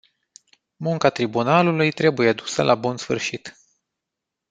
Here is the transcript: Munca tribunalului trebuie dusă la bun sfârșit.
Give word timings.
Munca 0.75 1.09
tribunalului 1.09 1.91
trebuie 1.91 2.33
dusă 2.33 2.63
la 2.63 2.75
bun 2.75 2.97
sfârșit. 2.97 3.55